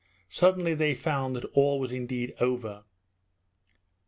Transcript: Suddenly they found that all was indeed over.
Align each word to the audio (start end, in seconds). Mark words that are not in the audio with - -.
Suddenly 0.29 0.73
they 0.73 0.95
found 0.95 1.35
that 1.35 1.45
all 1.53 1.79
was 1.79 1.91
indeed 1.91 2.33
over. 2.39 2.85